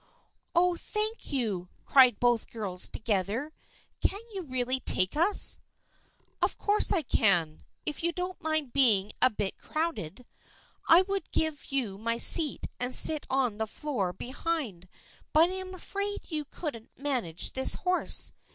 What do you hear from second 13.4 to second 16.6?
the floor behind but I am afraid you